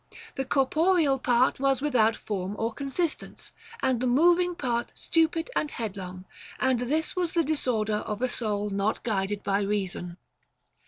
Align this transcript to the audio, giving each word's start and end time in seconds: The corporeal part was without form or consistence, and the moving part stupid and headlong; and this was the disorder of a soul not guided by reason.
The 0.33 0.45
corporeal 0.45 1.19
part 1.19 1.59
was 1.59 1.79
without 1.79 2.15
form 2.17 2.55
or 2.57 2.73
consistence, 2.73 3.51
and 3.83 3.99
the 4.01 4.07
moving 4.07 4.55
part 4.55 4.91
stupid 4.95 5.51
and 5.55 5.69
headlong; 5.69 6.25
and 6.59 6.79
this 6.79 7.15
was 7.15 7.33
the 7.33 7.43
disorder 7.43 7.97
of 7.97 8.23
a 8.23 8.27
soul 8.27 8.71
not 8.71 9.03
guided 9.03 9.43
by 9.43 9.61
reason. 9.61 10.17